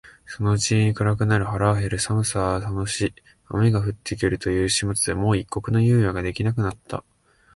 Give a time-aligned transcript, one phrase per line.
[0.25, 3.13] そのうちに暗くなる、腹は減る、寒さは寒し、
[3.47, 7.03] 雨が降って来るという始末でもう一刻の猶予が出来なくなった